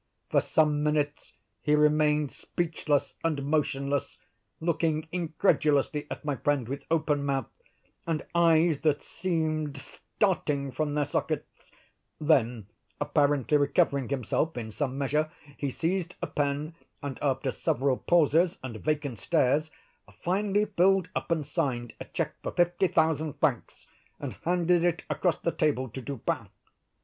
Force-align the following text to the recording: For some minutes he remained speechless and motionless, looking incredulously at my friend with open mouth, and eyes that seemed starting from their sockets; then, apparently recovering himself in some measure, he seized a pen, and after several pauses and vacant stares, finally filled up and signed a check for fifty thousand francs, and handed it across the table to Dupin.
For 0.31 0.41
some 0.41 0.81
minutes 0.81 1.33
he 1.61 1.75
remained 1.75 2.31
speechless 2.31 3.13
and 3.23 3.43
motionless, 3.45 4.17
looking 4.59 5.07
incredulously 5.11 6.07
at 6.09 6.25
my 6.25 6.37
friend 6.37 6.67
with 6.67 6.85
open 6.89 7.23
mouth, 7.23 7.51
and 8.07 8.25
eyes 8.33 8.79
that 8.79 9.03
seemed 9.03 9.77
starting 9.77 10.71
from 10.71 10.95
their 10.95 11.05
sockets; 11.05 11.71
then, 12.19 12.65
apparently 12.99 13.57
recovering 13.57 14.09
himself 14.09 14.57
in 14.57 14.71
some 14.71 14.97
measure, 14.97 15.29
he 15.55 15.69
seized 15.69 16.15
a 16.19 16.25
pen, 16.25 16.73
and 17.03 17.19
after 17.21 17.51
several 17.51 17.97
pauses 17.97 18.57
and 18.63 18.77
vacant 18.83 19.19
stares, 19.19 19.69
finally 20.23 20.65
filled 20.65 21.09
up 21.15 21.29
and 21.31 21.45
signed 21.45 21.93
a 21.99 22.05
check 22.05 22.33
for 22.41 22.51
fifty 22.53 22.87
thousand 22.87 23.33
francs, 23.33 23.85
and 24.19 24.33
handed 24.45 24.83
it 24.83 25.03
across 25.11 25.37
the 25.37 25.51
table 25.51 25.87
to 25.89 26.01
Dupin. 26.01 26.49